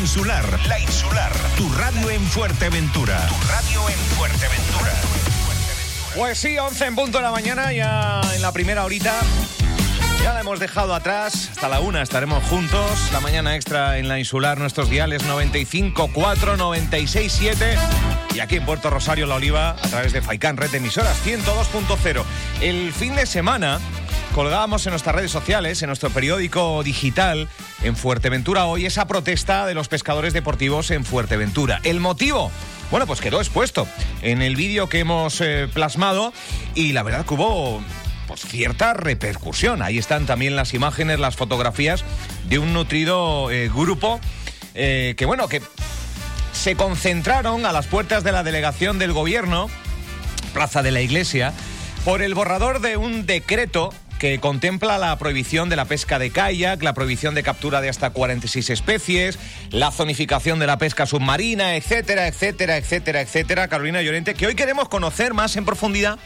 [0.00, 0.44] Insular.
[0.68, 1.32] La Insular.
[1.56, 3.26] Tu radio en Fuerteventura.
[3.26, 4.92] Tu radio en Fuerteventura.
[6.14, 9.14] Pues sí, 11 en punto de la mañana, ya en la primera horita.
[10.22, 13.10] Ya la hemos dejado atrás, hasta la una estaremos juntos.
[13.12, 16.04] La mañana extra en la insular, nuestros diales 95.4,
[16.56, 17.78] 96.7
[18.34, 22.22] y aquí en Puerto Rosario, La Oliva, a través de Faicán Red Emisoras 102.0.
[22.60, 23.80] El fin de semana
[24.38, 27.48] colgábamos en nuestras redes sociales, en nuestro periódico digital,
[27.82, 31.80] en Fuerteventura hoy, esa protesta de los pescadores deportivos en Fuerteventura.
[31.82, 32.52] ¿El motivo?
[32.92, 33.88] Bueno, pues quedó expuesto
[34.22, 36.32] en el vídeo que hemos eh, plasmado
[36.76, 37.82] y la verdad que hubo
[38.28, 39.82] pues, cierta repercusión.
[39.82, 42.04] Ahí están también las imágenes, las fotografías
[42.48, 44.20] de un nutrido eh, grupo
[44.76, 45.62] eh, que, bueno, que
[46.52, 49.68] se concentraron a las puertas de la delegación del gobierno,
[50.54, 51.52] Plaza de la Iglesia,
[52.04, 56.82] por el borrador de un decreto que contempla la prohibición de la pesca de kayak,
[56.82, 59.38] la prohibición de captura de hasta 46 especies,
[59.70, 63.68] la zonificación de la pesca submarina, etcétera, etcétera, etcétera, etcétera.
[63.68, 66.18] Carolina Llorente, que hoy queremos conocer más en profundidad.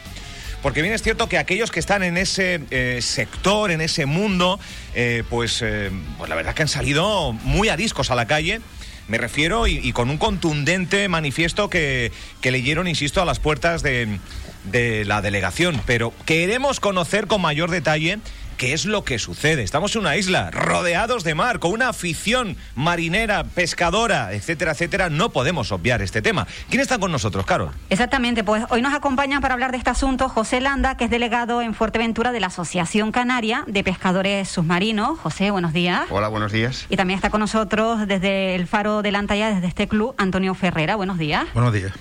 [0.63, 4.59] Porque bien es cierto que aquellos que están en ese eh, sector, en ese mundo,
[4.95, 8.61] eh, pues, eh, pues la verdad que han salido muy ariscos a la calle
[9.09, 13.83] me refiero y, y, con un contundente manifiesto que, que leyeron, insisto, a las puertas
[13.83, 14.17] de,
[14.63, 15.81] de la delegación.
[15.85, 18.19] Pero queremos conocer con mayor detalle
[18.57, 19.63] qué es lo que sucede.
[19.63, 25.09] Estamos en una isla, rodeados de mar, con una afición marinera, pescadora, etcétera, etcétera.
[25.09, 26.47] No podemos obviar este tema.
[26.69, 27.71] ¿Quién está con nosotros, Caro?
[27.89, 31.61] Exactamente, pues hoy nos acompaña para hablar de este asunto José Landa, que es delegado
[31.61, 35.19] en Fuerteventura de la Asociación Canaria de Pescadores Submarinos.
[35.19, 36.03] José, buenos días.
[36.09, 36.85] Hola, buenos días.
[36.89, 40.53] Y también está con nosotros desde el Faro de la Antalla, desde este club, Antonio
[40.53, 40.95] Ferrera.
[40.95, 41.45] Buenos días.
[41.53, 41.91] Buenos días.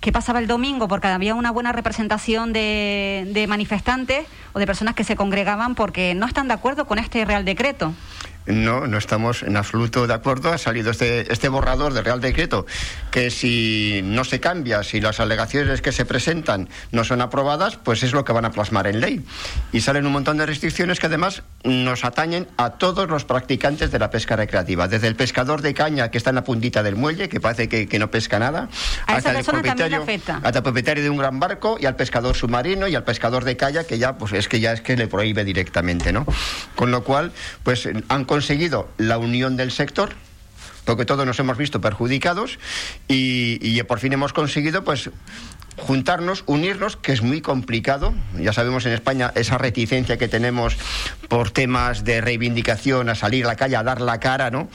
[0.00, 0.86] ¿Qué pasaba el domingo?
[0.86, 6.14] Porque había una buena representación de, de, manifestantes o de personas que se congregaban porque
[6.14, 7.92] no están de acuerdo con este Real Decreto.
[8.48, 10.52] No, no estamos en absoluto de acuerdo.
[10.52, 12.66] Ha salido este, este borrador del Real Decreto
[13.10, 18.02] que si no se cambia, si las alegaciones que se presentan no son aprobadas, pues
[18.02, 19.24] es lo que van a plasmar en ley.
[19.72, 23.98] Y salen un montón de restricciones que además nos atañen a todos los practicantes de
[23.98, 24.88] la pesca recreativa.
[24.88, 27.86] Desde el pescador de caña que está en la puntita del muelle, que parece que,
[27.86, 28.68] que no pesca nada,
[29.06, 30.04] a hasta el propietario,
[30.42, 33.56] hasta el propietario de un gran barco y al pescador submarino y al pescador de
[33.56, 36.26] caña que ya pues es que ya es que le prohíbe directamente, ¿no?
[36.74, 37.32] Con lo cual,
[37.62, 40.10] pues han conseguido la unión del sector,
[40.84, 42.60] porque todos nos hemos visto perjudicados
[43.08, 45.10] y, y, por fin hemos conseguido pues
[45.76, 48.14] juntarnos, unirnos, que es muy complicado.
[48.38, 50.76] Ya sabemos en España esa reticencia que tenemos
[51.26, 54.68] por temas de reivindicación, a salir a la calle, a dar la cara, ¿no?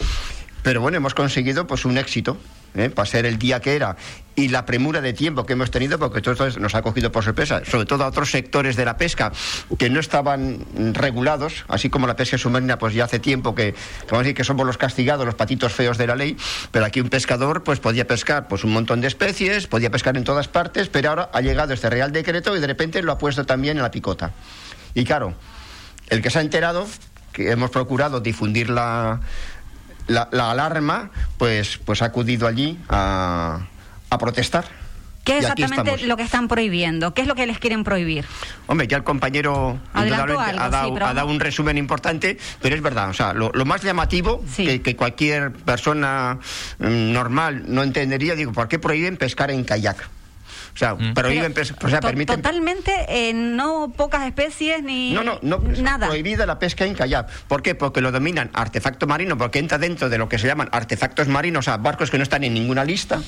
[0.62, 2.38] Pero bueno, hemos conseguido pues un éxito.
[2.76, 2.90] ¿Eh?
[2.90, 3.96] para ser el día que era
[4.36, 7.64] y la premura de tiempo que hemos tenido, porque todo nos ha cogido por sorpresa,
[7.66, 9.32] sobre todo a otros sectores de la pesca
[9.78, 14.08] que no estaban regulados, así como la pesca submarina, pues ya hace tiempo que, que
[14.08, 16.36] vamos a decir que somos los castigados, los patitos feos de la ley,
[16.72, 20.24] pero aquí un pescador pues podía pescar pues un montón de especies, podía pescar en
[20.24, 23.46] todas partes, pero ahora ha llegado este Real Decreto y de repente lo ha puesto
[23.46, 24.32] también en la picota.
[24.96, 25.34] Y claro,
[26.10, 26.88] el que se ha enterado,
[27.32, 29.22] que hemos procurado difundir la
[30.08, 33.60] la, la, alarma, pues, pues ha acudido allí a,
[34.10, 34.66] a protestar.
[35.24, 37.14] ¿Qué es exactamente lo que están prohibiendo?
[37.14, 38.26] ¿Qué es lo que les quieren prohibir?
[38.68, 41.06] Hombre, ya el compañero algo, ha, dado, sí, pero...
[41.06, 44.66] ha, dado, un resumen importante, pero es verdad, o sea, lo, lo más llamativo sí.
[44.66, 46.40] que, que, cualquier persona
[46.80, 50.10] mm, normal no entendería, digo, ¿por qué prohíben pescar en kayak?
[50.74, 51.14] O sea, Mm.
[51.14, 52.38] prohíben, o sea, to permiten...
[52.42, 55.12] Totalmente, eh, no pocas especies ni...
[55.14, 56.08] No, no, no, nada.
[56.08, 57.30] prohibida la pesca en kayak.
[57.48, 57.76] ¿Por qué?
[57.76, 61.68] Porque lo dominan artefacto marino, porque entra dentro de lo que se llaman artefactos marinos,
[61.68, 63.22] o sea, barcos que no están en ninguna lista.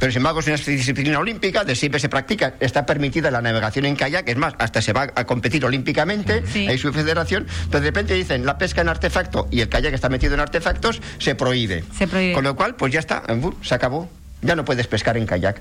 [0.00, 3.84] Pero sin embargo es una disciplina olímpica, de siempre se practica, está permitida la navegación
[3.86, 6.66] en kayak, es más, hasta se va a competir olímpicamente, Sí.
[6.66, 10.08] hay su federación, pero de repente dicen la pesca en artefacto y el kayak está
[10.08, 11.84] metido en artefactos, se prohíbe.
[11.96, 12.32] Se prohíbe.
[12.34, 13.22] Con lo cual, pues ya está,
[13.62, 14.10] se acabó,
[14.42, 15.60] ya no puedes pescar en kayak.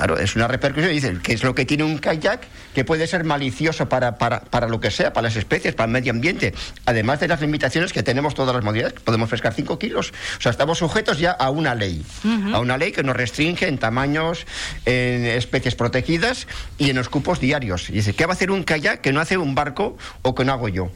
[0.00, 0.90] Claro, es una repercusión.
[0.94, 2.40] Dicen que es lo que tiene un kayak
[2.74, 5.92] que puede ser malicioso para, para, para, lo que sea, para las especies, para el
[5.92, 6.54] medio ambiente.
[6.86, 8.94] Además de las limitaciones que tenemos todas las modalidades.
[8.94, 10.14] Podemos pescar 5 kilos.
[10.38, 12.02] O sea, estamos sujetos ya a una ley.
[12.24, 12.54] Uh -huh.
[12.54, 14.46] A una ley que nos restringe en tamaños,
[14.86, 16.46] en especies protegidas
[16.78, 17.90] y en los cupos diarios.
[17.90, 20.46] Y dice, ¿qué va a hacer un kayak que no hace un barco o que
[20.46, 20.90] no hago yo?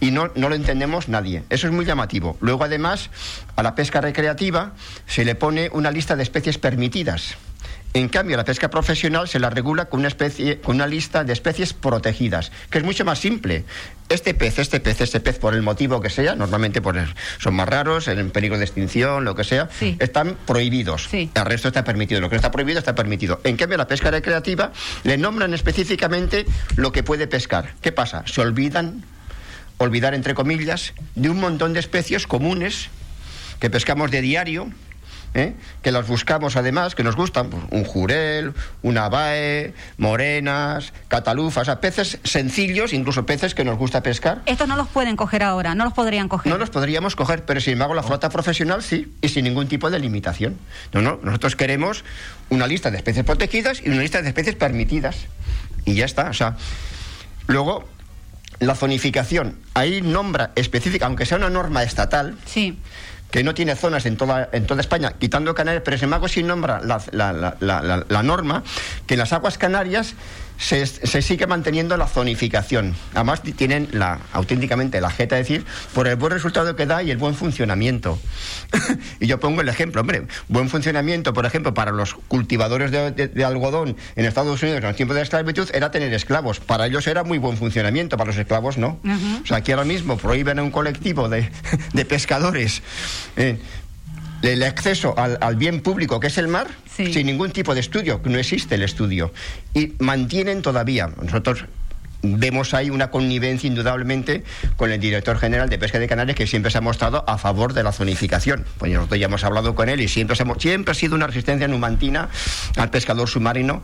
[0.00, 1.42] y no, no, lo entendemos nadie.
[1.50, 2.36] Eso es muy llamativo.
[2.40, 3.10] Luego, además,
[3.56, 4.72] a la pesca recreativa
[5.06, 7.36] se le pone una lista de especies permitidas.
[7.94, 11.32] En cambio, la pesca profesional se la regula con una, especie, con una lista de
[11.32, 13.64] especies protegidas, que es mucho más simple.
[14.08, 17.06] Este pez, este pez, este pez, por el motivo que sea, normalmente por el,
[17.38, 19.96] son más raros, en peligro de extinción, lo que sea, sí.
[20.00, 21.08] están prohibidos.
[21.10, 21.30] Sí.
[21.34, 22.20] El resto está permitido.
[22.20, 23.40] Lo que no está prohibido está permitido.
[23.44, 24.72] En cambio, la pesca recreativa
[25.04, 26.46] le nombran específicamente
[26.76, 27.74] lo que puede pescar.
[27.80, 28.22] ¿Qué pasa?
[28.26, 29.04] Se olvidan
[29.78, 32.90] olvidar, entre comillas, de un montón de especies comunes
[33.60, 34.70] que pescamos de diario,
[35.34, 35.54] ¿eh?
[35.82, 41.64] que las buscamos además, que nos gustan, pues, un jurel, una bae, morenas, catalufas, o
[41.66, 44.42] sea, peces sencillos, incluso peces que nos gusta pescar.
[44.46, 46.52] Estos no los pueden coger ahora, no los podrían coger.
[46.52, 49.90] No los podríamos coger, pero sin embargo la flota profesional sí, y sin ningún tipo
[49.90, 50.58] de limitación.
[50.92, 52.04] No, no, nosotros queremos
[52.50, 55.16] una lista de especies protegidas y una lista de especies permitidas.
[55.84, 56.56] Y ya está, o sea,
[57.46, 57.88] luego
[58.60, 62.78] la zonificación, ahí nombra específica, aunque sea una norma estatal, Sí.
[63.30, 64.48] Que no tiene zonas en toda,
[64.80, 68.62] España, quitando Canarias, pero sin embargo sí nombra la- la norma
[69.06, 70.14] que en las aguas canarias
[70.58, 72.94] se, se sigue manteniendo la zonificación.
[73.14, 75.64] Además ti- tienen la, auténticamente la jeta de decir
[75.94, 78.18] por el buen resultado que da y el buen funcionamiento.
[79.20, 83.28] y yo pongo el ejemplo, hombre, buen funcionamiento, por ejemplo, para los cultivadores de, de-
[83.28, 86.60] de algodón en Estados Unidos en el tiempo de la esclavitud era tener esclavos.
[86.60, 88.98] Para ellos era muy buen funcionamiento, para los esclavos no.
[89.04, 89.42] Ujú.
[89.42, 91.50] O sea, aquí ahora mismo prohíben a un colectivo de,
[91.92, 92.82] de pescadores
[93.36, 93.58] eh,
[94.42, 97.12] el acceso al, al bien público que es el mar Sí.
[97.12, 99.32] sin ningún tipo de estudio, que no existe el estudio.
[99.74, 101.64] Y mantienen todavía, nosotros
[102.22, 104.42] vemos ahí una connivencia indudablemente
[104.76, 107.72] con el director general de Pesca de Canarias que siempre se ha mostrado a favor
[107.74, 108.64] de la zonificación.
[108.78, 111.68] Pues nosotros ya hemos hablado con él y siempre, se siempre ha sido una resistencia
[111.68, 112.28] numantina
[112.76, 113.82] al pescador submarino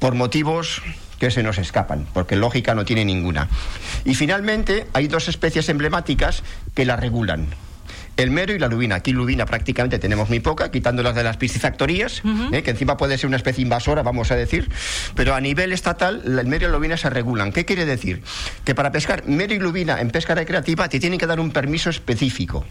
[0.00, 0.82] por motivos
[1.20, 3.48] que se nos escapan, porque lógica no tiene ninguna.
[4.04, 6.42] Y finalmente hay dos especies emblemáticas
[6.74, 7.46] que la regulan.
[8.18, 8.96] El mero y la lubina.
[8.96, 12.64] Aquí lubina prácticamente tenemos muy poca, quitando las de las piscifactorías, ¿eh?
[12.64, 14.68] que encima puede ser una especie invasora, vamos a decir.
[15.14, 17.52] Pero a nivel estatal, el mero y la lubina se regulan.
[17.52, 18.20] ¿Qué quiere decir?
[18.64, 21.90] Que para pescar mero y lubina en pesca recreativa te tienen que dar un permiso
[21.90, 22.66] específico.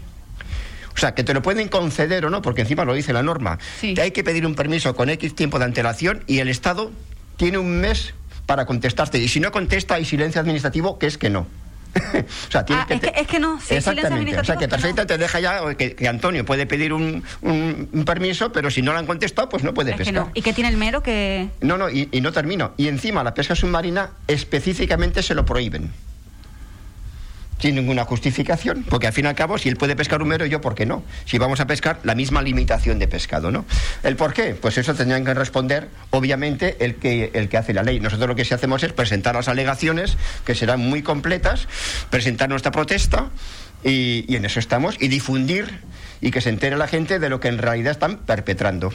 [0.94, 3.58] O sea, que te lo pueden conceder o no, porque encima lo dice la norma.
[3.80, 3.94] Sí.
[3.94, 6.92] Te hay que pedir un permiso con X tiempo de antelación y el Estado
[7.38, 8.12] tiene un mes
[8.44, 9.16] para contestarte.
[9.16, 11.46] Y si no contesta, hay silencio administrativo, que es que no.
[12.48, 14.38] o sea, Ah, es que- es que no, sí, Exactamente.
[14.38, 14.70] O sea, que que no.
[14.70, 18.82] perfectamente te deja ya que, que Antonio puede pedir un, un- un permiso, pero si
[18.82, 20.26] no lo han contestado, pues no puede Es que pescar.
[20.26, 20.30] no.
[20.34, 21.48] ¿Y qué tiene el mero que.?
[21.60, 22.72] No, no, y, y no termino.
[22.76, 25.90] Y encima la pesca submarina específicamente se lo prohíben.
[27.58, 30.46] Sin ninguna justificación, porque al fin y al cabo, si él puede pescar un mero,
[30.46, 31.02] yo por qué no.
[31.24, 33.64] Si vamos a pescar la misma limitación de pescado, ¿no?
[34.04, 34.54] ¿El por qué?
[34.54, 37.98] Pues eso tendrían que responder, obviamente, el que, el que hace la ley.
[37.98, 41.66] Nosotros lo que sí hacemos es presentar las alegaciones, que serán muy completas,
[42.10, 43.30] presentar nuestra protesta,
[43.82, 45.80] y, y en eso estamos, y difundir
[46.20, 48.92] y que se entere la gente de lo que en realidad están perpetrando.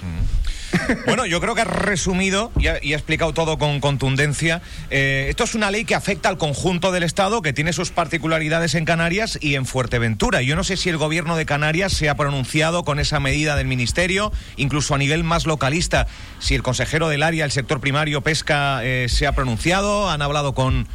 [1.06, 4.62] Bueno, yo creo que has resumido y ha, y ha explicado todo con contundencia.
[4.90, 8.76] Eh, esto es una ley que afecta al conjunto del Estado, que tiene sus particularidades
[8.76, 10.42] en Canarias y en Fuerteventura.
[10.42, 13.68] Yo no sé si el gobierno de Canarias se ha pronunciado con esa medida del
[13.68, 16.08] Ministerio, incluso a nivel más localista,
[16.40, 20.54] si el consejero del área, el sector primario, pesca, eh, se ha pronunciado, han hablado
[20.54, 20.88] con,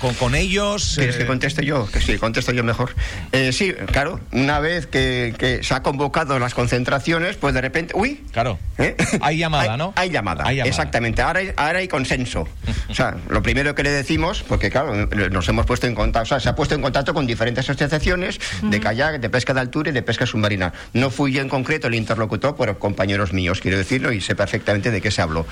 [0.00, 0.94] con, con ellos.
[0.96, 1.86] ¿Quieres eh, que conteste yo?
[1.90, 2.94] Que sí, contesto yo mejor.
[3.32, 7.94] Eh, sí, claro, una vez que, que se ha convocado las concentraciones, pues de repente,
[7.96, 8.58] uy, Claro.
[8.78, 8.96] ¿Eh?
[9.20, 9.92] Hay llamada, Hay- ¿no?
[9.96, 10.68] Hay llamada, Hay llamada.
[10.68, 11.22] exactamente.
[11.22, 12.48] Ahora hay, ahora hay consenso.
[12.88, 16.26] O sea, lo primero que le decimos, porque claro, nos hemos puesto en contacto, o
[16.26, 19.90] sea, se ha puesto en contacto con diferentes asociaciones de kayak, de pesca de altura
[19.90, 20.72] y de pesca submarina.
[20.92, 24.90] No fui yo en concreto el interlocutor, pero compañeros míos, quiero decirlo, y sé perfectamente
[24.90, 25.46] de qué se habló.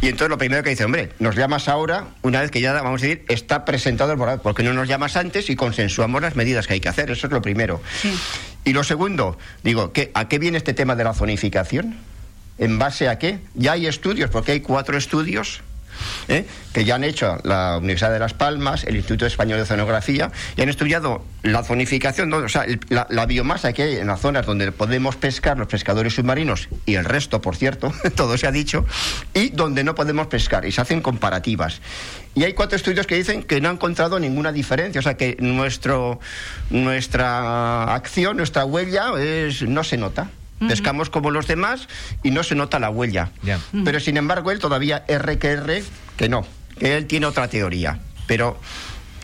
[0.00, 3.02] Y entonces lo primero que dice, hombre, nos llamas ahora, una vez que ya, vamos
[3.02, 6.36] a decir, está presentado el borrador, ¿por qué no nos llamas antes y consensuamos las
[6.36, 7.10] medidas que hay que hacer?
[7.10, 7.82] Eso es lo primero.
[8.00, 8.10] Sí.
[8.64, 11.96] Y lo segundo, digo, ¿qué, ¿a qué viene este tema de la zonificación?
[12.56, 13.40] ¿En base a qué?
[13.52, 15.60] Ya hay estudios, porque hay cuatro estudios
[16.28, 16.46] ¿eh?
[16.72, 20.62] que ya han hecho la Universidad de Las Palmas, el Instituto Español de Oceanografía, y
[20.62, 25.16] han estudiado la zonificación, o sea, la, biomasa que hay en las zonas donde podemos
[25.16, 28.86] pescar los pescadores submarinos, y el resto, por cierto, todo se ha dicho,
[29.34, 31.80] y donde no podemos pescar, y se hacen comparativas.
[32.34, 35.36] Y hay cuatro estudios que dicen que no han encontrado ninguna diferencia, o sea que
[35.40, 36.20] nuestro,
[36.70, 39.06] nuestra acción, nuestra huella
[39.66, 40.30] no se nota.
[40.66, 41.88] Pescamos como los demás
[42.22, 43.30] y no se nota la huella.
[43.84, 45.84] Pero sin embargo, él todavía R que R,
[46.16, 46.44] que no,
[46.78, 48.00] que él tiene otra teoría.
[48.26, 48.58] Pero.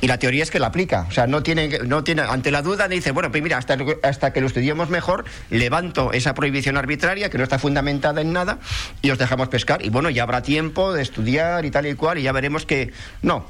[0.01, 1.07] Y la teoría es que la aplica.
[1.09, 4.35] O sea, no tiene, no tiene ante la duda dice, bueno, pues mira, hasta, hasta
[4.35, 8.59] que lo estudiemos mejor, levanto esa prohibición arbitraria que no está fundamentada en nada
[9.01, 9.83] y os dejamos pescar.
[9.83, 12.93] Y bueno, ya habrá tiempo de estudiar y tal y cual, y ya veremos que
[13.23, 13.47] no.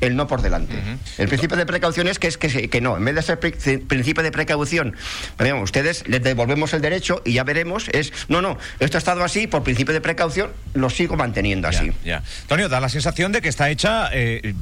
[0.00, 0.74] El no por delante.
[1.18, 2.96] El principio de precaución es que es que, que no.
[2.96, 3.52] En vez de ser pri-
[3.86, 4.96] principio de precaución,
[5.38, 9.22] digamos, ustedes les devolvemos el derecho y ya veremos, es no, no, esto ha estado
[9.24, 11.86] así, por principio de precaución, lo sigo manteniendo así.
[12.04, 12.22] Ya, ya.
[12.42, 14.54] Antonio, da la sensación de que está hecha, eh,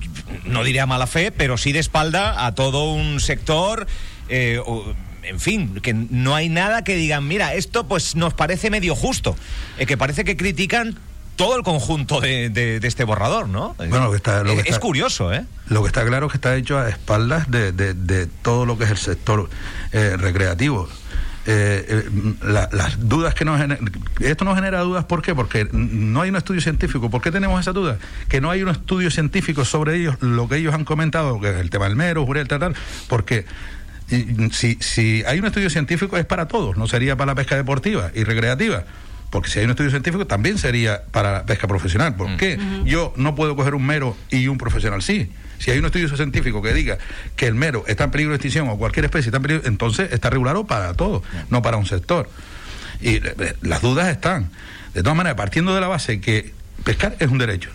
[0.45, 3.87] no diré a mala fe, pero sí de espalda a todo un sector.
[4.29, 8.71] eh, o- en fin, que no hay nada que digan, mira, esto pues nos parece
[8.71, 9.37] medio justo,
[9.79, 10.99] eh, que parece que critican
[11.39, 13.75] todo el conjunto de, de- de este borrador, ¿no?
[13.79, 15.47] Bueno, lo que está- lo que es, está- curioso, ¿eh?
[15.69, 18.85] Lo que está claro es que está hecho a espaldas de, de- todo lo que
[18.85, 19.49] es el sector
[19.93, 20.89] eh, recreativo.
[21.51, 23.81] eh, eh, la- las dudas que nos genera,
[24.21, 25.35] esto nos genera dudas, ¿por qué?
[25.35, 27.09] Porque no hay un estudio científico.
[27.09, 27.97] ¿Por qué tenemos esa duda?
[28.29, 31.57] Que no hay un estudio científico sobre ellos, lo que ellos han comentado, que es
[31.57, 32.75] el tema del mero, jurel, tal, tal,
[33.09, 33.47] porque
[34.53, 38.11] si, si hay un estudio científico es para todos, no sería para la pesca deportiva
[38.15, 38.85] y recreativa.
[39.31, 42.17] Porque si hay un estudio científico también sería para pesca profesional.
[42.17, 42.59] ¿Por qué?
[42.85, 45.31] Yo no puedo coger un mero y un profesional sí.
[45.59, 46.99] Si hay un estudio científico que diga
[47.37, 50.13] que el mero está en peligro de extinción o cualquier especie está en peligro, entonces
[50.13, 52.31] está regulado para todo, no para un sector.
[53.01, 54.51] Y eh, las dudas están.
[54.95, 56.53] De todas maneras, partiendo de la base que
[56.85, 57.71] pescar es un derecho.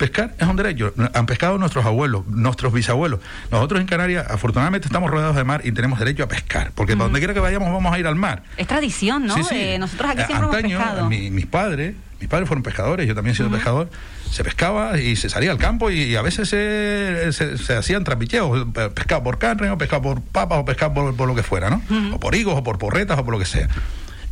[0.00, 0.94] Pescar es un derecho.
[1.12, 3.20] Han pescado nuestros abuelos, nuestros bisabuelos.
[3.50, 6.72] Nosotros en Canarias, afortunadamente, estamos rodeados de mar y tenemos derecho a pescar.
[6.74, 8.42] Porque donde quiera que vayamos, vamos a ir al mar.
[8.56, 9.34] Es tradición, ¿no?
[9.34, 9.54] Sí, sí.
[9.56, 11.06] Eh, nosotros aquí Eh, siempre antaño, hemos pescado.
[11.10, 13.90] mi- mis padres, mis padres fueron pescadores, yo también he sido pescador.
[14.30, 18.68] Se pescaba y se salía al campo y, a veces se, se- se hacían trapicheos,
[18.94, 21.82] pescado por carne o pescado por papas o pescado por, por lo que fuera, ¿no?
[22.14, 23.68] O por higos o por porretas o por lo que sea.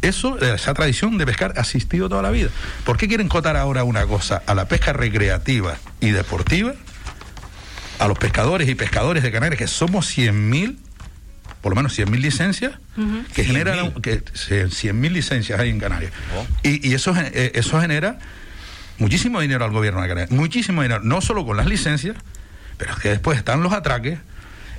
[0.02, 2.50] Eso, eh, esa tradición de pescar ha existido toda la vida.
[2.84, 6.72] ¿Por qué quieren cotar ahora una cosa a la pesca recreativa y deportiva?
[7.98, 10.76] A los pescadores y pescadores de Canarias, que somos 100.000
[11.60, 12.72] por lo menos 100.000 licencias
[13.34, 16.46] que generan que 100.000 licencias hay en Canarias Oh.
[16.62, 18.20] y, y eso eh, eso genera
[18.98, 22.14] muchísimo dinero al gobierno de Canarias muchísimo dinero no solo con las licencias
[22.76, 24.20] pero es que después están los atraques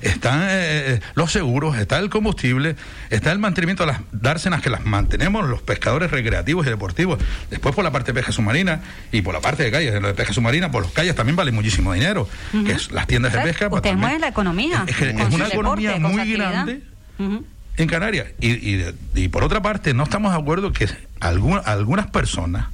[0.02, 2.76] están eh, eh, los seguros, está el combustible,
[3.10, 7.18] está el mantenimiento de las dársenas que las mantenemos los pescadores recreativos y deportivos.
[7.50, 8.80] Después por la parte de pesca submarina
[9.12, 11.52] y por la parte de calles, de la pesca submarina, por los calles también vale
[11.52, 12.28] muchísimo dinero,
[12.64, 13.68] que es las tiendas de pesca.
[13.82, 14.96] también- mueven la economía Es,
[15.34, 16.82] una economía muy grande
[17.76, 18.26] en Canarias.
[18.40, 20.88] Y, y- y por otra parte, no estamos de acuerdo que
[21.20, 22.66] algún- algunas personas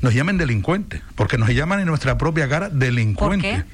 [0.00, 3.54] nos llamen delincuentes, porque nos llaman en nuestra propia cara delincuentes.
[3.58, 3.70] ¿Por qué?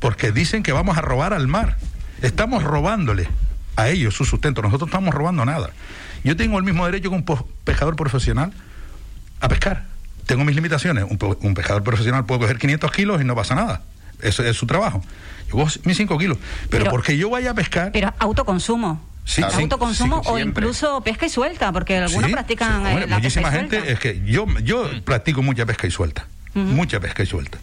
[0.00, 1.76] Porque dicen que vamos a robar al mar.
[2.22, 3.28] Estamos robándole
[3.76, 4.62] a ellos su sustento.
[4.62, 5.70] Nosotros no estamos robando nada.
[6.24, 7.24] Yo tengo el mismo derecho que un
[7.64, 8.52] pescador profesional
[9.40, 9.86] a pescar.
[10.26, 11.04] Tengo mis limitaciones.
[11.08, 13.82] Un, pe- un pescador profesional puede coger 500 kilos y no pasa nada.
[14.22, 15.02] Eso es su trabajo.
[15.48, 16.38] Yo cojo mis 5 kilos.
[16.68, 17.90] Pero, Pero- porque yo vaya a pescar.
[17.92, 19.02] Pero autoconsumo.
[19.24, 22.90] Sí, sí, autoconsumo sí, o incluso pesca y suelta, porque algunos Sí, practican sí, eh,
[22.90, 23.92] hombre, la muchísima pesca y gente suelta.
[23.92, 27.58] es que yo yo practico mucha pesca y suelta mucha pesca y suelta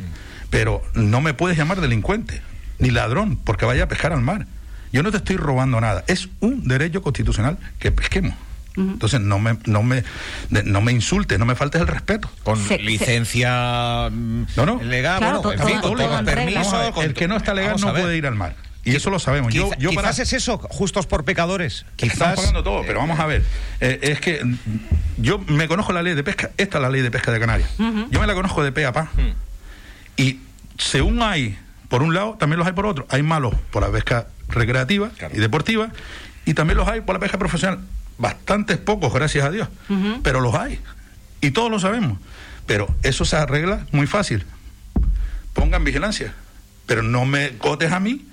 [0.50, 2.42] pero no me puedes llamar delincuente
[2.80, 4.46] ni ladrón porque vaya a pescar al mar
[4.94, 8.34] yo no te estoy robando nada es un derecho constitucional que pesquemos
[8.78, 10.04] entonces no me no me
[10.50, 14.84] no me insultes no me faltes el respeto Con Se- se- licencia mm, No, no.
[14.84, 16.92] legal, Claro, bueno, en fin, todo todo permiso.
[16.94, 18.56] Con el que no está legal vamos no puede ir al mar
[18.86, 21.86] y eso lo sabemos yo, Quizá- yo para- quizás es eso, justos por pecadores.
[21.98, 23.44] Estamos Quizás pagando todo, pero vamos a ver.
[23.82, 24.56] eh, es que mm,
[25.18, 26.52] yo me conozco la ley de pesca.
[26.56, 27.70] Esta es la ley de pesca de Canarias.
[27.80, 29.10] Yo me la conozco de pe a pa.
[30.16, 30.40] Y
[30.78, 31.58] según hay,
[31.90, 33.06] por un lado, también los hay por otro.
[33.10, 35.36] Hay malos por la pesca recreativa Claro.
[35.36, 35.90] y deportiva.
[36.46, 37.80] Y también los hay por la pesca profesional.
[38.18, 39.68] Bastantes pocos, gracias a Dios.
[40.24, 40.80] Pero los hay.
[41.42, 42.18] Y todos lo sabemos.
[42.66, 44.44] Pero eso se arregla muy fácil.
[45.54, 46.34] Pongan vigilancia.
[46.86, 48.26] Pero no me cotes a mí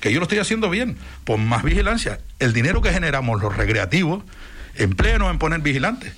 [0.00, 0.96] que yo lo estoy haciendo bien.
[1.24, 2.20] Pon más vigilancia.
[2.38, 4.22] El dinero que generamos los recreativos,
[4.76, 6.12] empléenos en poner vigilantes.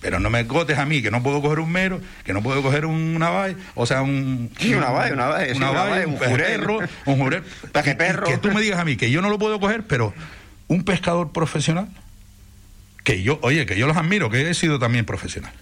[0.00, 2.62] Pero no me cotes a mí, que no puedo coger un mero, que no puedo
[2.62, 4.50] coger un navalle, o sea, un...
[4.58, 7.42] Sí, una valle, una valle, sí, una una un perro, un jurel.
[7.72, 8.26] Peje perro.
[8.26, 10.14] Que tú me digas a mí que yo no lo puedo coger, pero
[10.68, 11.88] un pescador profesional,
[13.04, 15.52] que yo, oye, que yo los admiro, que he sido también profesional,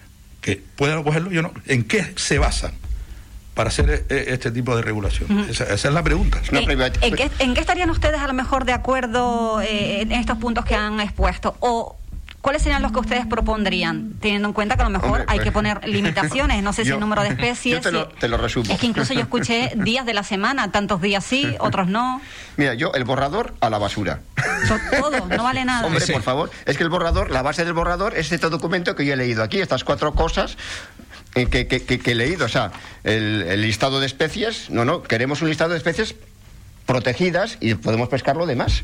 [0.41, 1.51] que pueda cogerlo, yo no.
[1.65, 2.71] ¿En qué se basan
[3.55, 5.47] para hacer eh, este tipo de regulación?
[5.49, 6.39] esa, esa es la pregunta.
[6.49, 9.99] Una ¿En, privat- en qué, en qué estarían ustedes a lo mejor de acuerdo eh,
[10.01, 11.57] en estos puntos que han expuesto?
[11.59, 11.98] ¿O
[12.41, 14.13] cuáles serían los que ustedes propondrían?
[14.19, 16.83] Teniendo en cuenta que a lo mejor Hombre, hay pues- que poner limitaciones, no sé
[16.85, 17.75] si el número de especies.
[17.75, 18.73] yo te lo- si- te lo resumo.
[18.73, 22.21] Es que incluso yo escuché días de la semana, tantos días sí, otros no.
[22.57, 24.19] Mira, yo el borrador a la basura.
[24.67, 25.85] To- Todo, no vale nada.
[25.85, 26.11] Hombre, Sí.
[26.13, 26.51] por favor.
[26.65, 29.43] Es que el borrador, la base del borrador es este documento que yo he leído
[29.43, 30.57] aquí, estas cuatro cosas
[31.35, 32.45] eh, que, que- que- que he leído.
[32.45, 32.71] O sea,
[33.03, 36.15] el, el listado de especies, no, no, queremos un listado de especies
[36.89, 38.83] protegidas y podemos pescar lo demás.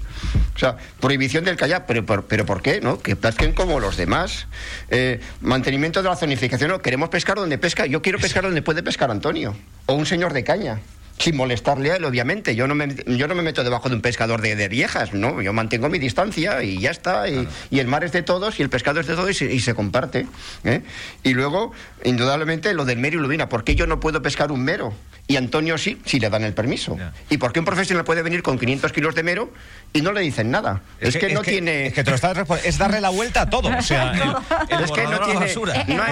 [0.56, 2.80] O sea, prohibición del kayak, pero, pero, pero ¿por qué?
[2.80, 3.00] ¿No?
[3.00, 4.46] Que pesquen como los demás.
[4.92, 7.88] Eh, mantenimiento de la zonificación, no, queremos pescar donde pesca.
[7.88, 9.56] Yo quiero pescar donde puede pescar Antonio.
[9.88, 10.82] O un señor de caña.
[11.18, 12.56] Sin molestarle a él, obviamente.
[12.56, 15.42] Yo no me, yo no me meto debajo de un pescador de, de viejas, ¿no?
[15.42, 17.28] Yo mantengo mi distancia y ya está.
[17.28, 19.52] Y, y el mar es de todos y el pescado es de todos y se,
[19.52, 20.28] y se comparte.
[20.64, 20.84] ¿eh?
[21.24, 21.72] Y luego,
[22.04, 23.50] indudablemente, lo del mero y lubina.
[23.50, 24.94] ¿Por qué yo no puedo pescar un mero?
[25.28, 26.98] Y Antonio sí, si le dan el permiso.
[27.30, 29.52] ¿Y por qué un profesional puede venir con 500 kilos de mero
[29.92, 30.82] y no le dicen nada?
[31.00, 31.88] Es, que, no tiene...
[31.88, 32.70] Es que te lo estás respondiendo.
[32.70, 33.76] Es darle la vuelta a todo.
[33.76, 34.12] O sea,
[34.70, 35.46] el, el es que no tiene.
[35.48, 36.04] Eh, no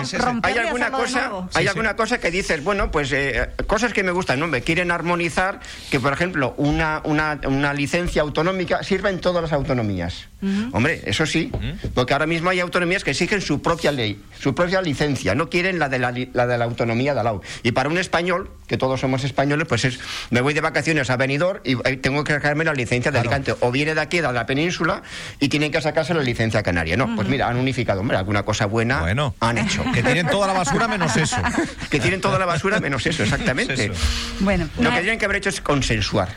[0.42, 4.12] hay, alguna cosa, hay Sí, alguna cosa que dices, bueno, pues eh, cosas que me
[4.12, 4.48] gustan, ¿no?
[4.48, 5.60] Me quieren armonizar
[5.92, 10.28] que, por ejemplo, una, una, una licencia autonómica sirva en todas las autonomías.
[10.72, 11.52] Hombre, eso sí,
[11.94, 15.80] porque ahora mismo hay autonomías que exigen su propia ley, su propia licencia, no quieren
[15.80, 17.42] la de la, la de la autonomía de al lado.
[17.64, 21.18] Y para un español, que todos somos españoles, pues es, me voy de vacaciones a
[21.18, 24.32] Benidorm y eh, tengo que sacarme la licencia de Alicante, o viene de aquí, de
[24.32, 25.04] la península,
[25.40, 26.98] y tienen que sacarse la licencia canaria.
[26.98, 29.36] No, pues mira, han unificado, hombre, alguna cosa buena Bueno.
[29.40, 29.84] han hecho.
[29.94, 31.38] Que tienen toda la basura menos eso.
[31.90, 33.74] que tienen toda la basura menos eso, exactamente.
[33.84, 33.94] Eso.
[34.40, 36.30] Bueno, Lo que tienen que haber hecho es consensuar.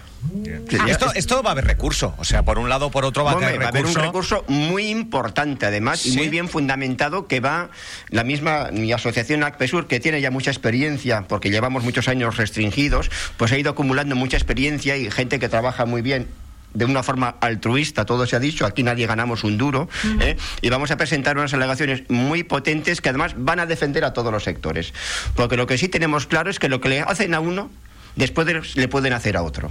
[0.68, 2.14] Ya- Esto, esto va a haber recurso.
[2.18, 3.86] O sea, por un lado o por otro va a Hombre, haber va a haber
[3.86, 4.44] un recurso.
[4.48, 6.12] muy importante, además, Sí.
[6.12, 7.70] y muy bien fundamentado, que va
[8.10, 13.10] la misma mi asociación ACPESUR, que tiene ya mucha experiencia, porque llevamos muchos años restringidos,
[13.36, 16.26] pues ha ido acumulando mucha experiencia y gente que trabaja muy bien
[16.74, 19.88] de una forma altruista, todo se ha dicho, aquí nadie ganamos un duro,
[20.20, 20.36] ¿eh?
[20.60, 24.30] y vamos a presentar unas alegaciones muy potentes que además van a defender a todos
[24.30, 24.92] los sectores.
[25.34, 27.70] Porque lo que sí tenemos claro es que lo que le hacen a uno,
[28.16, 29.70] después de- le pueden hacer a otro.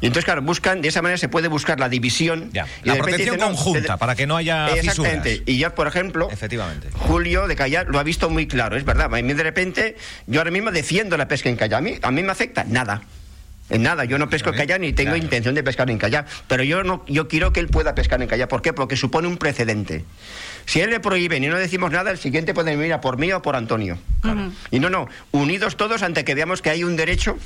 [0.00, 2.50] Y entonces, claro, buscan, de esa manera se puede buscar la división.
[2.52, 5.30] Ya, y la de repente protección conjunta, para que no haya Exactamente.
[5.30, 5.48] fisuras.
[5.48, 6.88] Y ya, por ejemplo, Efectivamente.
[6.94, 9.12] Julio de Callar lo ha visto muy claro, es verdad.
[9.14, 11.78] A mí de repente, yo ahora mismo defiendo la pesca en Callar.
[11.78, 13.02] A mí, a mí me afecta nada.
[13.68, 15.22] En nada, yo no pesco en Callar ni tengo Claro.
[15.22, 16.26] intención de pescar en Callar.
[16.48, 18.48] Pero yo no, yo quiero que él pueda pescar en Callar.
[18.48, 18.72] ¿Por qué?
[18.72, 20.04] Porque supone un precedente.
[20.66, 23.16] Si a él le prohíben y no decimos nada, el siguiente puede venir a por
[23.18, 23.96] mí o por Antonio.
[24.72, 27.38] Y no, no, unidos todos ante que veamos que hay un derecho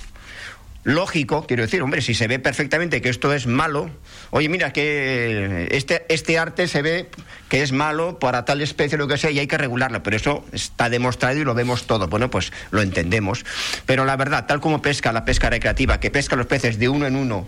[0.85, 3.91] lógico, quiero decir, hombre, si se ve perfectamente que esto es malo,
[4.31, 7.09] oye, mira que este, este arte se ve
[7.49, 10.45] que es malo para tal especie lo que sea y hay que regularlo, pero eso
[10.53, 13.45] está demostrado y lo vemos todo, bueno, pues lo entendemos.
[13.87, 17.07] Pero la verdad, tal como pesca la pesca recreativa, que pesca los peces de uno
[17.07, 17.47] en uno,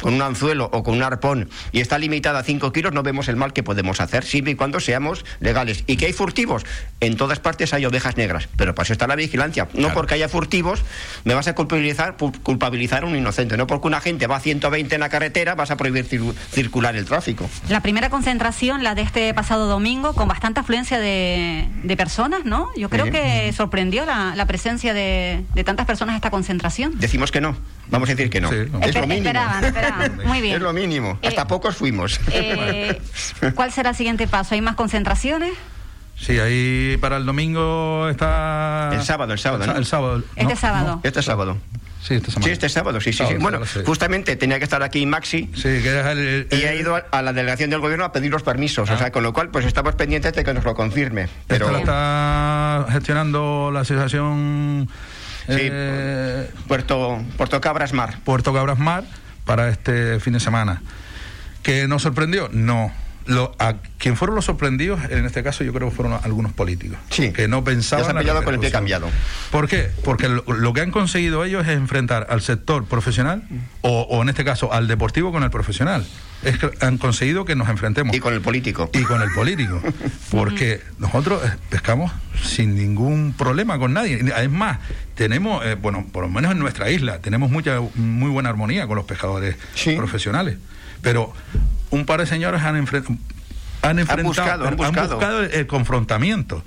[0.00, 3.28] con un anzuelo o con un arpón y está limitada a 5 kilos, no vemos
[3.28, 5.84] el mal que podemos hacer, siempre y cuando seamos legales.
[5.86, 6.64] ¿Y que hay furtivos?
[7.00, 9.64] En todas partes hay ovejas negras, pero para eso está la vigilancia.
[9.74, 9.94] No Claro.
[9.94, 10.82] porque haya furtivos
[11.24, 13.56] me vas a culpabilizar, culpabilizar a un inocente.
[13.56, 16.96] No porque una gente va a 120 en la carretera vas a prohibir cir- circular
[16.96, 17.48] el tráfico.
[17.68, 22.68] La primera concentración, la de este pasado domingo, con bastante afluencia de, de personas, ¿no?
[22.76, 23.10] Yo creo Sí.
[23.12, 26.98] que sorprendió la, la presencia de, de tantas personas a esta concentración.
[26.98, 27.56] Decimos que no.
[27.88, 28.50] Vamos a decir que no.
[28.50, 28.80] Sí, no.
[28.80, 29.26] Es lo mínimo.
[29.26, 29.89] esperaban, esperaban.
[30.24, 30.56] Muy bien.
[30.56, 31.18] Es lo mínimo.
[31.22, 32.20] Eh, Hasta pocos fuimos.
[32.32, 33.00] Eh,
[33.54, 34.54] ¿Cuál será el siguiente paso?
[34.54, 35.52] ¿Hay más concentraciones?
[36.16, 38.90] Sí, ahí para el domingo está...
[38.92, 39.76] El sábado, el sábado, El, ¿no?
[39.76, 40.22] el sábado.
[40.36, 41.00] Este No, sábado.
[41.02, 41.56] Este sábado.
[42.02, 42.46] Sí, este sábado.
[42.46, 43.24] Sí, este sábado, sí, sí.
[43.26, 43.34] sí.
[43.34, 43.80] Bueno, sábado, sí.
[43.86, 45.50] justamente tenía que estar aquí Maxi.
[45.54, 46.18] Sí, que es el...
[46.50, 48.98] el- Y ha ido a- a la delegación del gobierno a pedir los permisos, o
[48.98, 51.28] sea, con lo cual pues estamos pendientes de que nos lo confirme.
[51.46, 51.78] Pero Esta la
[52.84, 54.88] está gestionando la asociación
[55.46, 55.56] Sí.
[55.58, 58.18] eh, Puerto, Puerto Cabras Mar.
[58.24, 59.04] Puerto Cabras Mar
[59.50, 60.80] para este fin de semana.
[61.64, 62.48] ¿Que nos sorprendió?
[62.52, 62.92] No.
[63.30, 66.98] Lo, a quien fueron los sorprendidos, en este caso yo creo que fueron algunos políticos,
[67.10, 67.32] Sí.
[67.32, 68.02] que no pensaban...
[68.02, 69.00] Ya se han la pillado con el pie repercusión.
[69.00, 69.08] cambiado.
[69.50, 69.90] ¿Por qué?
[70.04, 73.42] Porque lo, lo que han conseguido ellos es enfrentar al sector profesional
[73.82, 76.06] o, o en este caso al deportivo con el profesional.
[76.42, 78.88] Es que han conseguido que nos enfrentemos Y con el político.
[78.94, 79.80] y con el político.
[80.30, 82.10] Porque nosotros eh, pescamos
[82.42, 84.20] sin ningún problema con nadie.
[84.38, 84.78] Es más,
[85.14, 88.96] tenemos, eh, bueno, por lo menos en nuestra isla, tenemos mucha, muy buena armonía con
[88.96, 89.94] los pescadores Sí.
[89.96, 90.56] profesionales.
[91.02, 91.32] Pero
[91.90, 93.18] un par de señores han, enfren-
[93.82, 95.08] han enfrentado, buscado, han buscado.
[95.16, 96.64] buscado el, el confrontamiento.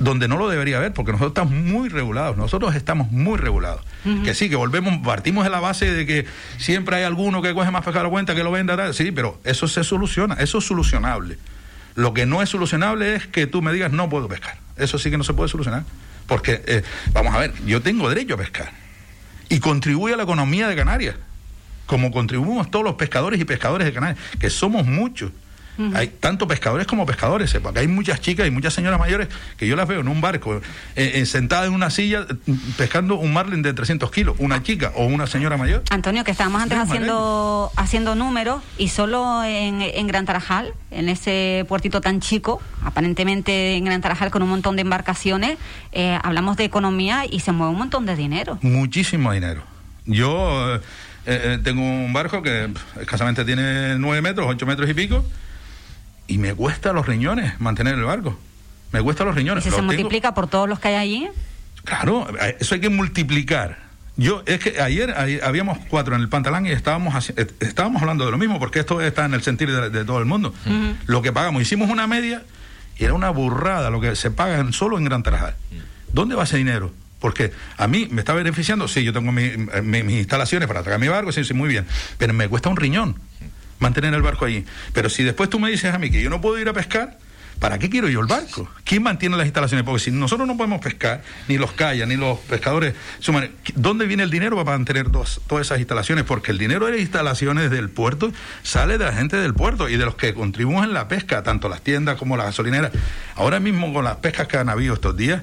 [0.00, 3.80] Donde no lo debería haber, porque nosotros estamos muy regulados, nosotros estamos muy regulados.
[4.24, 6.26] Que sí, que volvemos, partimos de la base de que
[6.58, 8.92] siempre hay alguno que coge más pescado a cuenta que lo venda, tal.
[8.92, 11.38] sí, pero eso se soluciona, eso es solucionable.
[11.94, 14.56] Lo que no es solucionable es que tú me digas no puedo pescar.
[14.76, 15.84] Eso sí que no se puede solucionar.
[16.26, 16.82] Porque, eh,
[17.12, 18.72] vamos a ver, yo tengo derecho a pescar.
[19.48, 21.14] Y contribuye a la economía de Canarias.
[21.86, 25.30] Como contribuimos todos los pescadores y pescadores de Canarias, que somos muchos.
[25.92, 29.66] Hay tanto pescadores como pescadores, eh, porque hay muchas chicas y muchas señoras mayores que
[29.66, 30.60] yo las veo en un barco, eh,
[30.94, 35.06] eh, sentada en una silla, eh, pescando un marlin de 300 kilos, una chica o
[35.06, 35.82] una señora mayor.
[35.90, 41.64] Antonio, que estábamos antes haciendo, haciendo números y solo en, en Gran Tarajal, en ese
[41.68, 45.58] puertito tan chico, aparentemente en Gran Tarajal con un montón de embarcaciones,
[45.90, 48.58] eh, hablamos de economía y se mueve un montón de dinero.
[48.62, 49.73] Muchísimo dinero.
[50.06, 50.80] Yo eh,
[51.26, 52.68] eh, tengo un barco que
[53.00, 55.24] escasamente tiene 9 metros, 8 metros y pico,
[56.26, 58.38] y me cuesta los riñones mantener el barco.
[58.92, 59.64] Me cuesta los Y riñones.
[59.64, 61.28] si se tengo- multiplica por todos los que hay allí,
[61.84, 63.78] Claro, eh, eso hay que multiplicar.
[64.16, 65.12] Yo, es que ayer,
[65.42, 69.00] habíamos cuatro en el pantalán y estábamos, eh, estábamos hablando de lo mismo, porque esto
[69.02, 70.54] está en el sentir de, de todo el mundo.
[71.06, 72.42] Lo que pagamos, hicimos una media
[72.96, 75.56] y era una burrada lo que se paga en- solo en Gran Tarajal.
[76.12, 76.92] ¿Dónde va ese dinero?
[77.24, 81.00] Porque a mí me está beneficiando, sí, yo tengo mi- mi- mis instalaciones para traer
[81.00, 81.86] mi barco, sí, sí, muy bien,
[82.18, 83.18] pero me cuesta un riñón
[83.78, 84.66] mantener el barco allí.
[84.92, 87.16] Pero si después tú me dices a mí que yo no puedo ir a pescar,
[87.60, 88.68] ¿Para qué quiero yo el barco?
[88.84, 89.86] ¿Quién mantiene las instalaciones?
[89.86, 94.24] Porque si nosotros no podemos pescar, ni los callas, ni los pescadores, suman, ¿dónde viene
[94.24, 96.24] el dinero para mantener todas esas instalaciones?
[96.24, 98.32] Porque el dinero de las instalaciones del puerto
[98.64, 101.68] sale de la gente del puerto y de los que contribuyen en la pesca, tanto
[101.68, 102.90] las tiendas como las gasolineras.
[103.36, 105.40] Ahora mismo con las pescas que han habido estos días,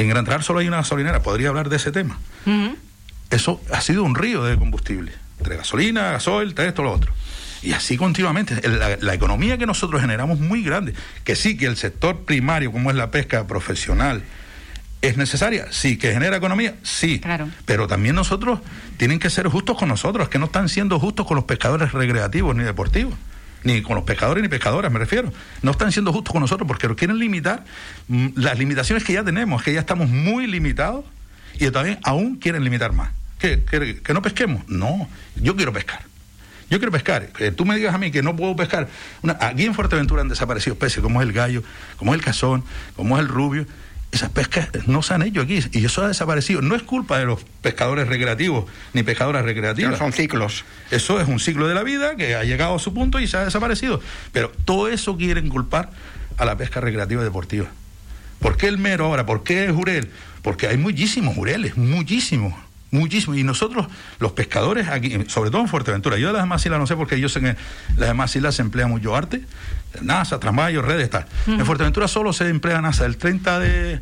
[0.00, 2.18] en Gran Traal solo hay una gasolinera, podría hablar de ese tema.
[3.30, 7.12] Eso ha sido un río de combustible, entre gasolina, gasoil, todo esto, lo otro.
[7.62, 8.60] Y así continuamente.
[8.68, 10.94] La, la economía que nosotros generamos muy grande.
[11.24, 14.22] Que sí, que el sector primario, como es la pesca profesional,
[15.02, 15.66] es necesaria.
[15.70, 17.20] Sí, que genera economía, sí.
[17.20, 17.48] Claro.
[17.64, 18.60] Pero también nosotros
[18.96, 22.54] tienen que ser justos con nosotros, que no están siendo justos con los pescadores recreativos
[22.54, 23.14] ni deportivos.
[23.64, 25.32] Ni con los pescadores ni pescadoras, me refiero.
[25.62, 27.64] No están siendo justos con nosotros porque quieren limitar
[28.06, 31.04] mm, las limitaciones que ya tenemos, que ya estamos muy limitados
[31.58, 33.10] y también aún quieren limitar más.
[33.38, 34.62] ¿Que, que, que no pesquemos?
[34.68, 36.00] No, yo quiero pescar.
[36.70, 37.28] Yo quiero pescar.
[37.28, 38.88] Que tú me digas a mí que no puedo pescar.
[39.22, 41.62] Una- aquí en Fuerteventura han desaparecido especies como es el gallo,
[41.96, 42.62] como es el cazón,
[42.94, 43.66] como es el rubio.
[44.10, 46.62] Esas pescas no se han hecho aquí y eso ha desaparecido.
[46.62, 49.98] No es culpa de los pescadores recreativos ni pescadoras recreativas.
[49.98, 50.64] son ciclos.
[50.90, 53.36] Eso es un ciclo de la vida que ha llegado a su punto y se
[53.36, 54.00] ha desaparecido.
[54.32, 55.90] Pero todo eso quieren culpar
[56.38, 57.66] a la pesca recreativa y deportiva.
[58.38, 59.26] ¿Por qué el mero ahora?
[59.26, 60.10] ¿Por qué el jurel?
[60.42, 62.54] Porque hay muchísimos jureles, muchísimos,
[62.90, 63.36] muchísimos.
[63.38, 63.86] Y nosotros,
[64.18, 67.20] los pescadores aquí, sobre todo en Fuerteventura, yo de las demás islas no sé porque
[67.20, 67.56] yo sé que en
[67.96, 69.42] las demás islas se emplea mucho arte,
[70.00, 71.26] NASA, Tramayo, redes, tal.
[71.46, 74.00] En Fuerteventura solo se emplea NASA el 30 de,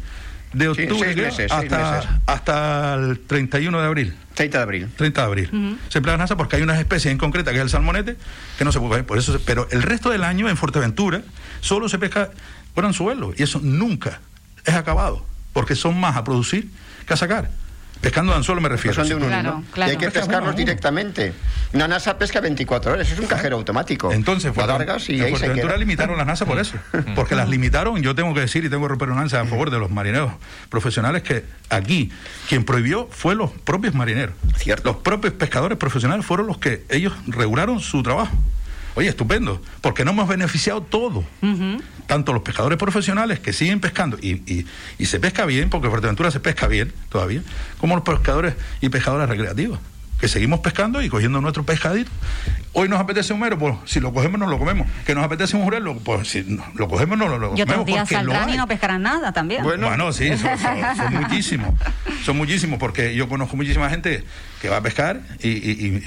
[0.53, 2.11] de Sí, octubre meses, seis hasta, meses.
[2.27, 4.14] hasta el 31 de abril.
[4.35, 4.88] 30 de abril.
[4.96, 5.79] 30 de abril.
[5.88, 8.16] Se emplea NASA porque hay unas especies en concreta, que es el salmonete,
[8.59, 9.03] que no se puede.
[9.03, 11.22] Por eso se- pero el resto del año en Fuerteventura
[11.61, 12.31] solo se pesca
[12.75, 13.33] por anzuelo.
[13.37, 14.20] Y eso nunca
[14.66, 15.25] es acabado.
[15.55, 16.68] Porque son más a producir
[17.07, 17.51] que a sacar.
[18.07, 18.95] Pescando de anzuelo me Pues refiero.
[18.95, 19.64] son de un Claro, uno.
[19.73, 19.90] claro.
[19.90, 20.57] Y hay que Pesca pescarlos uno.
[20.57, 21.33] directamente.
[21.73, 23.11] Una NASA pesca 24 horas.
[23.11, 24.12] Es un cajero automático.
[24.12, 26.77] Entonces, la Fuerte- largas y en ahí se Fuerteventura limitaron las NASA por eso.
[27.16, 29.71] Porque las limitaron, yo tengo que decir y tengo que romper una lanza a favor
[29.71, 30.31] de los marineros
[30.71, 32.12] profesionales que aquí
[32.49, 34.37] quien prohibió fue los propios marineros.
[34.57, 34.92] Cierto.
[34.92, 38.31] Los propios pescadores profesionales fueron los que ellos regularon su trabajo.
[38.96, 41.22] Oye, estupendo, porque no hemos beneficiado todo.
[42.06, 44.66] Tanto los pescadores profesionales que siguen pescando y, y-
[44.98, 47.42] y se pesca bien, porque en Fuerteventura se pesca bien todavía,
[47.78, 49.80] como los pescadores y pescadoras recreativas,
[50.20, 52.11] que seguimos pescando y cogiendo nuestro pescadito.
[52.72, 54.87] Hoy nos apetece un mero, pues si lo cogemos, no lo comemos.
[55.04, 57.62] Que nos apetece un jurel, lo- pues si no- lo cogemos, no lo, lo Y
[57.62, 57.87] otros comemos.
[57.87, 59.62] días porque lo saldrán y no pescarán nada también.
[59.62, 59.88] Bueno.
[59.88, 61.74] Bueno, sí, son, son- son muchísimos.
[62.24, 64.24] Son muchísimos, porque yo conozco muchísima gente
[64.62, 66.02] que va a pescar y, y- y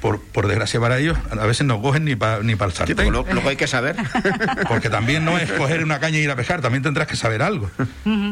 [0.00, 2.96] por, por desgracia para ellos, a veces no cogen ni para ni para el sartén.
[3.12, 3.96] lo, lo que hay que saber.
[4.68, 7.42] Porque también no es coger una caña y ir a pescar, también tendrás que saber
[7.42, 7.70] algo.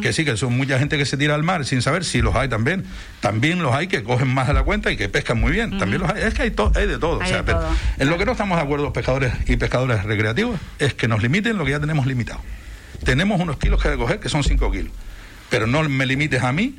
[0.03, 2.35] Que sí, que son mucha gente que se tira al mar sin saber si los
[2.37, 2.85] hay también.
[3.21, 5.79] También los hay que cogen más de la cuenta y que pescan muy bien.
[5.79, 6.23] También los hay.
[6.23, 7.21] Es que hay, to- hay de todo.
[7.21, 7.71] Hay o sea, de pero todo.
[7.99, 11.23] En lo que no estamos de acuerdo los pescadores y pescadores recreativos es que nos
[11.23, 12.41] limiten lo que ya tenemos limitado.
[13.05, 14.93] Tenemos unos kilos que coger que son 5 kilos.
[15.51, 16.79] Pero no me limites a mí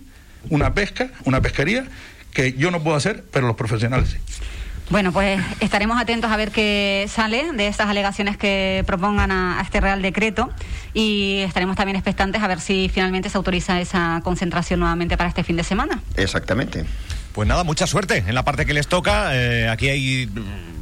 [0.50, 1.86] una pesca, una pesquería
[2.34, 4.18] que yo no puedo hacer, pero los profesionales sí.
[4.90, 9.64] Bueno, pues estaremos atentos a ver qué sale de estas alegaciones que propongan a, a
[9.64, 10.52] este Real Decreto
[10.94, 15.44] y estaremos también expectantes a ver si finalmente se autoriza esa concentración nuevamente para este
[15.44, 16.02] fin de semana.
[16.16, 16.86] Exactamente.
[17.34, 19.36] Pues nada, mucha suerte en la parte que les toca.
[19.36, 20.30] Eh, aquí hay,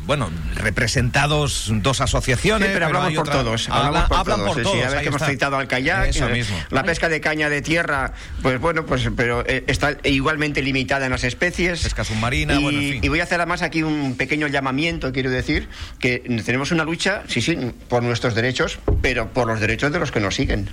[0.05, 2.67] bueno, representados dos asociaciones.
[2.67, 3.69] Sí, pero hablamos por otra- todos.
[3.69, 4.47] Habla- Hablamos por todos.
[4.47, 4.75] por Sí, todos.
[4.77, 6.07] sí, a ver que hemos citado al kayak.
[6.07, 6.57] Eso eh, mismo.
[6.71, 11.11] La pesca de caña de tierra, pues bueno, pues pero eh, está igualmente limitada en
[11.11, 11.81] las especies.
[11.83, 13.03] Pesca submarina, y, bueno, en fin.
[13.03, 17.23] y voy a hacer además aquí un pequeño llamamiento, quiero decir, que tenemos una lucha,
[17.27, 20.69] sí, sí, por nuestros derechos, pero por los derechos de los que nos siguen.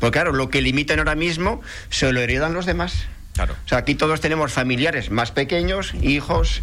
[0.00, 3.06] Porque claro, lo que limitan ahora mismo se lo heredan los demás.
[3.34, 3.54] Claro.
[3.64, 6.60] O sea, aquí todos tenemos familiares más pequeños, hijos,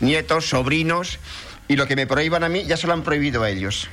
[0.00, 1.18] nietos, sobrinos,
[1.68, 3.88] y lo que me prohíban a mí ya se lo han prohibido a ellos.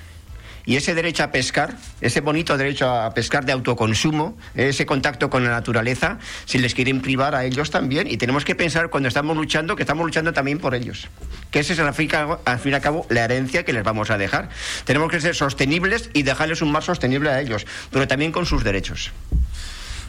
[0.65, 5.43] Y ese derecho a pescar, ese bonito derecho a pescar de autoconsumo, ese contacto con
[5.43, 8.07] la naturaleza, si les quieren privar a ellos también.
[8.07, 11.07] Y tenemos que pensar cuando estamos luchando que estamos luchando también por ellos.
[11.49, 12.09] Que esa es al fin,
[12.45, 14.49] al fin y al cabo la herencia que les vamos a dejar.
[14.85, 18.63] Tenemos que ser sostenibles y dejarles un mar sostenible a ellos, pero también con sus
[18.63, 19.11] derechos.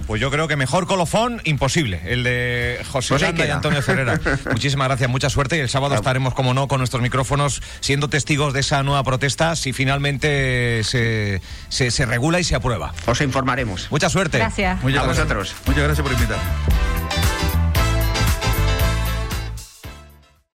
[0.07, 3.51] Pues yo creo que mejor colofón imposible, el de José Pues Landa y.
[3.51, 4.21] Antonio Ferrera.
[4.51, 8.53] Muchísimas gracias, mucha suerte y el sábado estaremos, como no, con nuestros micrófonos siendo testigos
[8.53, 12.93] de esa nueva protesta si finalmente se, se, se regula y se aprueba.
[13.07, 13.89] Os informaremos.
[13.91, 14.39] Mucha suerte.
[14.39, 14.83] Gracias.
[14.83, 15.27] Muchas A gracias.
[15.27, 15.55] vosotros.
[15.67, 16.92] Muchas gracias por invitarme.